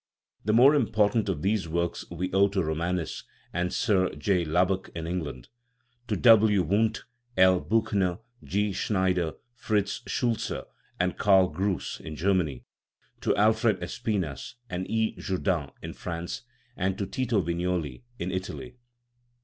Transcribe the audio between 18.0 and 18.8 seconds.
in Italy.